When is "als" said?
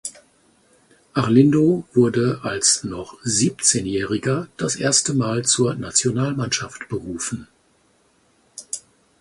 2.41-2.83